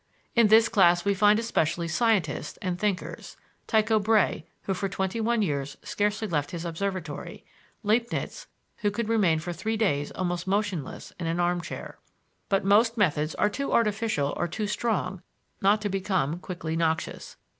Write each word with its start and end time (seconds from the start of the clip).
In 0.33 0.47
this 0.47 0.67
class 0.67 1.05
we 1.05 1.13
find 1.13 1.37
especially 1.37 1.87
scientists 1.87 2.57
and 2.59 2.79
thinkers 2.79 3.37
Tycho 3.67 3.99
Brahé, 3.99 4.45
who 4.63 4.73
for 4.73 4.89
twenty 4.89 5.21
one 5.21 5.43
years 5.43 5.77
scarcely 5.83 6.27
left 6.27 6.49
his 6.49 6.65
observatory; 6.65 7.45
Leibniz, 7.83 8.47
who 8.77 8.89
could 8.89 9.09
remain 9.09 9.37
for 9.37 9.53
three 9.53 9.77
days 9.77 10.09
almost 10.13 10.47
motionless 10.47 11.13
in 11.19 11.27
an 11.27 11.39
armchair. 11.39 11.99
But 12.49 12.65
most 12.65 12.97
methods 12.97 13.35
are 13.35 13.47
too 13.47 13.71
artificial 13.73 14.33
or 14.37 14.47
too 14.47 14.65
strong 14.65 15.21
not 15.61 15.81
to 15.81 15.87
become 15.89 16.39
quickly 16.39 16.75
noxious. 16.75 17.35